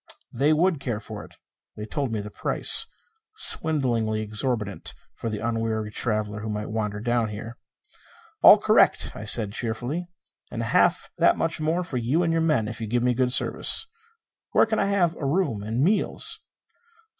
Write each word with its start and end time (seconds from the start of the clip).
They 0.33 0.51
would 0.51 0.79
care 0.79 0.99
for 0.99 1.23
it. 1.23 1.35
They 1.75 1.85
told 1.85 2.11
me 2.11 2.21
the 2.21 2.31
price 2.31 2.87
swindlingly 3.37 4.21
exorbitant 4.23 4.95
for 5.13 5.29
the 5.29 5.37
unwary 5.47 5.91
traveller 5.91 6.39
who 6.39 6.49
might 6.49 6.71
wander 6.71 6.99
down 6.99 7.29
here. 7.29 7.59
"All 8.41 8.57
correct," 8.57 9.11
I 9.13 9.25
said 9.25 9.51
cheerfully. 9.53 10.07
"And 10.49 10.63
half 10.63 11.11
that 11.19 11.37
much 11.37 11.61
more 11.61 11.83
for 11.83 11.97
you 11.97 12.23
and 12.23 12.33
your 12.33 12.41
men 12.41 12.67
if 12.67 12.81
you 12.81 12.87
give 12.87 13.03
me 13.03 13.13
good 13.13 13.31
service. 13.31 13.85
Where 14.53 14.65
can 14.65 14.79
I 14.79 14.87
have 14.87 15.15
a 15.17 15.23
room 15.27 15.61
and 15.61 15.83
meals?" 15.83 16.39